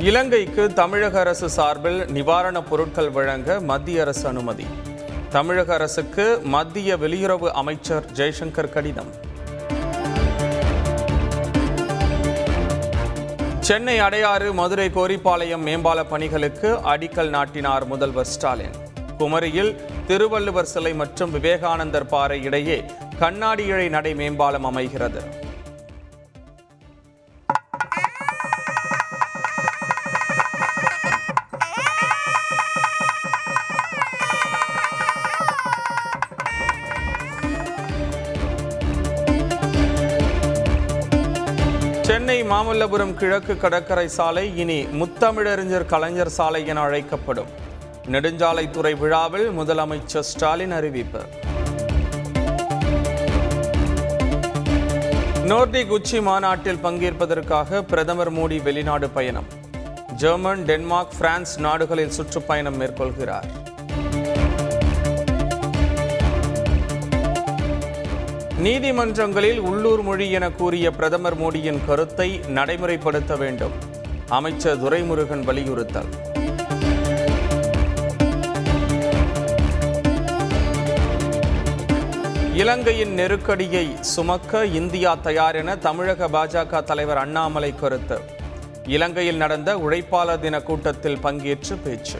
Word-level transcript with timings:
இலங்கைக்கு 0.00 0.72
தமிழக 0.72 1.20
அரசு 1.20 1.50
சார்பில் 1.50 2.04
நிவாரணப் 2.04 2.68
பொருட்கள் 2.70 3.10
வழங்க 3.10 3.60
மத்திய 3.60 4.00
அரசு 4.00 4.28
அனுமதி. 4.28 4.66
தமிழக 5.30 5.74
அரசுக்கு 5.74 6.40
மத்திய 6.44 6.96
வெளியுறவு 6.96 7.50
அமைச்சர் 7.50 8.04
ஜெய்சங்கர் 8.12 8.72
கடிதம். 8.72 9.10
சென்னை 13.60 14.00
அடையாறு 14.00 14.52
மதுரை 14.52 14.88
கோரிப்பாளையம் 14.88 15.66
மேம்பால 15.66 16.04
பணிகளுக்கு 16.08 16.72
அடிக்கல் 16.74 17.28
நாட்டினார் 17.28 17.86
முதல்வர் 17.86 18.26
ஸ்டாலின். 18.26 18.76
குமரியில் 19.18 19.76
திருவள்ளுவர் 20.06 20.64
சிலை 20.64 20.94
மற்றும் 20.94 21.30
விவேகானந்தர் 21.30 22.06
பாறை 22.06 22.42
இடையே 22.42 22.84
கண்ணாடி 23.18 23.64
இழை 23.64 23.88
நடை 23.88 24.14
மேம்பாலம் 24.14 24.64
அமைகிறது. 24.64 25.39
சென்னை 42.02 42.42
மாமல்லபுரம் 42.42 43.14
கிழக்கு 43.14 43.56
கடற்கரை 43.56 44.08
சாலை 44.08 44.56
இனி 44.56 44.84
முத்தமிழறிஞர் 44.84 45.86
கலைஞர் 45.86 46.28
சாலை 46.28 46.66
என 46.66 46.80
அழைக்கப்படும். 46.80 47.46
நெடுஞ்சாலைத்துறை 48.10 48.98
விழாவில் 48.98 49.50
முதலமைச்சர் 49.50 50.28
ஸ்டாலின் 50.30 50.70
அறிவிப்பு. 50.70 51.20
நோர்டிக் 55.44 55.90
உச்சி 55.90 56.20
மாநாட்டில் 56.20 56.78
பங்கேற்பதற்காக 56.82 57.82
பிரதமர் 57.82 58.32
மோடி 58.32 58.62
வெளிநாடு 58.62 59.08
பயணம். 59.08 59.46
ஜெர்மன் 60.16 60.64
டென்மார்க் 60.64 61.12
பிரான்ஸ் 61.18 61.60
நாடுகளில் 61.60 62.10
சுற்றுப்பயணம் 62.10 62.80
மேற்கொள்கிறார். 62.80 63.69
நீதிமன்றங்களில் 68.62 69.58
உள்ளூர் 69.58 70.02
மொழி 70.02 70.30
என 70.30 70.50
கூறிய 70.50 70.90
பிரதமர் 70.90 71.38
மோடியின் 71.40 71.78
கருத்தை 71.86 72.40
நடைமுறைப்படுத்த 72.54 73.38
வேண்டும். 73.38 73.70
அமைச்சர் 74.28 74.82
துரைமுருகன் 74.82 75.44
வலியுறுத்தல். 75.44 76.10
இலங்கையின் 82.54 83.12
நெருக்கடியை 83.12 83.86
சுமக்க 84.00 84.64
இந்தியா 84.64 85.14
தயார் 85.14 85.54
என 85.54 85.76
தமிழக 85.76 86.28
பாஜக 86.28 86.82
தலைவர் 86.82 87.16
அண்ணாமலை 87.16 87.74
கருத்து. 87.74 88.20
இலங்கையில் 88.86 89.36
நடந்த 89.36 89.76
உழைப்பாளர் 89.76 90.40
தின 90.40 90.60
கூட்டத்தில் 90.60 91.18
பங்கேற்று 91.22 91.76
பேச்சு. 91.84 92.18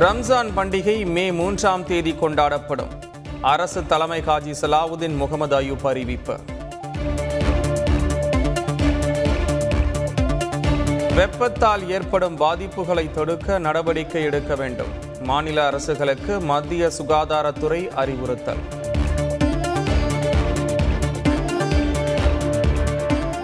ரம்ஜான் 0.00 0.50
பண்டிகை 0.56 1.06
மே 1.06 1.32
மூன்றாம் 1.32 1.86
தேதி 1.86 2.12
கொண்டாடப்படும். 2.12 2.88
அரசு 3.40 3.86
தலைமை 3.86 4.20
காஜி 4.20 4.54
சலாவுதீன் 4.60 5.16
முகமது 5.16 5.56
அயூப் 5.56 5.86
அறிவிப்பு. 5.86 6.38
வெப்பத்தால் 11.14 11.90
ஏற்படும் 11.90 12.38
பாதிப்புகளை 12.38 13.10
தடுக்க 13.10 13.58
நடவடிக்கை 13.58 14.22
எடுக்க 14.22 14.54
வேண்டும். 14.54 14.86
மாநில 15.22 15.70
அரசுகளுக்கு 15.70 16.40
மத்திய 16.40 16.90
சுகாதாரத்துறை 16.98 17.88
அறிவுறுத்தல். 17.88 18.62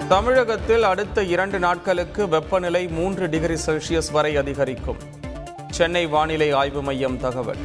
தமிழகத்தில் 0.09 0.83
அடுத்த 0.83 1.23
இரண்டு 1.23 1.59
நாட்களுக்கு 1.59 2.29
வெப்பநிலை 2.29 2.89
மூன்று 2.89 3.29
டிகிரி 3.29 3.57
செல்சியஸ் 3.67 4.13
வரை 4.13 4.37
அதிகரிக்கும். 4.37 5.25
சென்னை 5.77 6.07
வானிலை 6.07 6.53
ஆய்வு 6.53 6.83
மையம் 6.83 7.21
தகவல். 7.21 7.57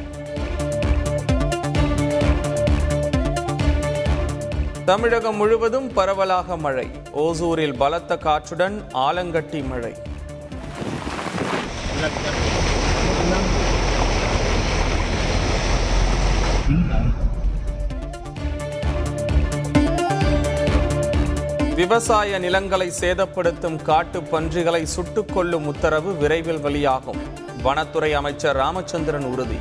தமிழகம் 4.84 5.36
முழுவதும் 5.36 5.92
பரவலாக 5.92 6.56
மழை. 6.56 6.90
ஓசூரில் 7.12 7.76
பலத்த 7.76 8.16
காற்றுடன் 8.16 8.82
ஆலங்கட்டி 8.94 9.68
மழை. 9.68 9.94
விவசாய 21.74 22.38
நிலங்களை 22.38 22.92
சேதப்படுத்தும் 23.00 23.82
காட்டு 23.82 24.22
பன்றிகளை 24.22 24.86
சுட்டுக் 24.86 25.34
உத்தரவு 25.66 26.16
விரைவில் 26.16 26.60
வெளியாகும். 26.60 27.41
வனத்துறை 27.62 28.12
அமைச்சர் 28.12 28.56
ராமச்சந்திரன் 28.56 29.24
உறுதி. 29.24 29.58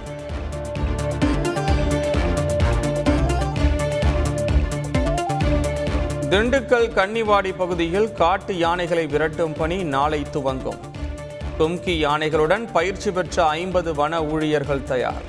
திண்டுக்கல் 6.29 6.89
கன்னிவாடி 6.97 7.53
பகுதியில் 7.57 8.13
காட்டு 8.13 8.57
யானைகளை 8.57 9.05
விரட்டும் 9.05 9.55
பணி 9.57 9.83
நாளை 9.83 10.21
துவங்கும். 10.31 10.79
தும்கி 11.59 11.95
யானைகளுடன் 12.05 12.71
பயிற்சி 12.73 13.11
பெற்ற 13.11 13.47
ஐம்பது 13.47 13.93
வன 13.95 14.23
ஊழியர்கள் 14.23 14.83
தயார். 14.83 15.25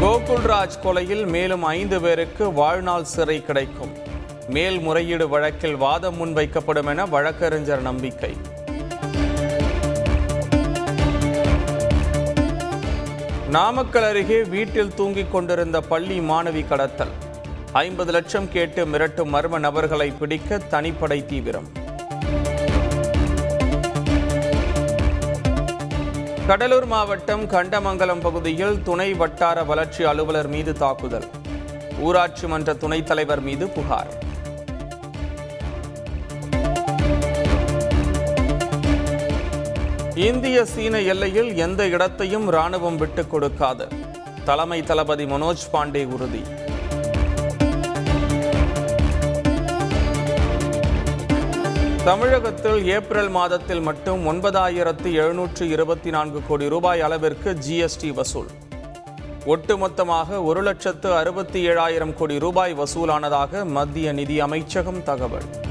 கோகுல்ராஜ் 0.00 0.80
கொலையில் 0.84 1.26
மேலும் 1.26 1.62
ஐந்து 1.62 2.00
பேருக்கு 2.00 2.52
வாழ்நாள் 2.52 3.04
சிறை 3.04 3.44
கிடைக்கும். 3.44 4.12
மேல்முறையீடு 4.48 5.28
வழக்கில் 5.28 5.76
வாதம் 5.76 6.16
முன்வைக்கப்படும் 6.16 6.86
என 6.86 7.06
வழக்கறிஞர் 7.06 7.80
நம்பிக்கை. 7.80 8.36
நாமக்கல் 13.50 14.02
அருகே 14.02 14.42
வீட்டில் 14.42 14.94
தூங்கிக் 14.94 15.32
கொண்டிருந்த 15.32 15.80
பள்ளி 15.80 16.18
மாணவி 16.18 16.68
கடத்தல். 16.68 17.08
ஐம்பது 17.72 18.12
லட்சம் 18.12 18.48
கேட்டு 18.48 18.86
மிரட்டும் 18.86 19.32
மர்ம 19.32 19.58
நபர்களை 19.58 20.10
பிடிக்க 20.10 20.60
தனிப்படை 20.70 21.26
தீவிரம். 21.26 21.68
கடலூர் 26.46 26.86
மாவட்டம் 26.86 27.50
கண்டமங்கலம் 27.50 28.20
பகுதியில் 28.20 28.82
துணை 28.82 29.14
வட்டார 29.14 29.64
வளர்ச்சி 29.64 30.04
அலுவலர் 30.04 30.48
மீது 30.48 30.72
தாக்குதல். 30.72 31.24
ஊராட்சி 31.98 32.46
மன்ற 32.46 32.74
துணைத் 32.74 33.06
தலைவர் 33.06 33.40
மீது 33.40 33.68
புகார். 33.68 34.22
இந்திய 40.14 40.64
சீன 40.64 41.00
எல்லையில் 41.00 41.56
எந்த 41.56 41.86
இடத்தையும் 41.86 42.52
ராணுவம் 42.52 42.96
விட்டுக் 42.96 43.34
கொடுக்காது. 43.34 43.88
தலைமை 44.44 44.82
தளபதி 44.82 45.24
மனோஜ் 45.24 45.64
பாண்டே 45.72 46.06
உறுதி. 46.06 46.42
தமிழகத்தில் 52.04 52.86
ஏப்ரல் 52.86 53.28
மாதத்தில் 53.28 53.80
மட்டும் 53.80 54.26
ஒன்பதாயிரத்து 54.32 55.12
எழுநூற்று 55.12 55.68
இருபத்தி 55.68 56.10
நான்கு 56.10 56.40
கோடி 56.48 56.68
ரூபாய் 56.68 57.00
அளவிற்கு 57.00 57.58
ஜிஎஸ்டி 57.68 58.14
வசூல். 58.14 58.46
ஒட்டுமொத்தமாக 59.46 60.44
ஒரு 60.44 60.62
லட்சத்து 60.62 61.14
அறுபத்தி 61.14 61.68
ஏழாயிரம் 61.68 62.14
கோடி 62.14 62.38
ரூபாய் 62.38 62.74
வசூலானதாக 62.74 63.64
மத்திய 63.64 64.12
நிதி 64.12 64.40
அமைச்சகம் 64.40 65.02
தகவல். 65.02 65.63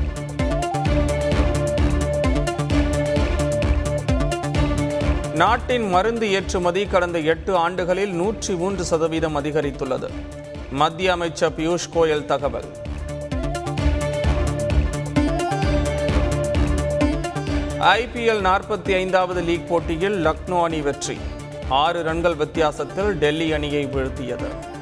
நாட்டின் 5.33 5.89
மருந்து 5.89 6.31
ஏற்றுமதி 6.31 6.85
கடந்த 6.85 7.19
எட்டு 7.19 7.55
ஆண்டுகளில் 7.55 8.13
நூற்றி 8.13 8.55
மூன்று 8.55 8.83
சதவீதம் 8.83 9.37
அதிகரித்துள்ளது. 9.37 10.09
மத்திய 10.71 11.11
அமைச்சர் 11.11 11.51
பியூஷ் 11.51 11.89
கோயல் 11.93 12.25
தகவல். 12.25 12.65
ஐபிஎல் 17.79 18.43
நாற்பத்தி 18.49 18.95
ஐந்தாவது 18.95 19.41
லீக் 19.41 19.69
போட்டியில் 19.69 20.25
லக்னோ 20.25 20.63
அணி 20.63 20.81
வெற்றி. 20.81 21.17
ஆறு 21.69 22.03
ரன்கள் 22.03 22.35
வித்தியாசத்தில் 22.35 23.17
டெல்லி 23.17 23.53
அணியை 23.53 23.85
வீழ்த்தியது. 23.85 24.72